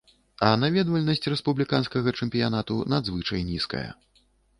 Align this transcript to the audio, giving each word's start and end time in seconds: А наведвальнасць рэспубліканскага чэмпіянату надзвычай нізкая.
А 0.45 0.47
наведвальнасць 0.61 1.27
рэспубліканскага 1.33 2.13
чэмпіянату 2.25 2.79
надзвычай 2.95 3.45
нізкая. 3.51 3.83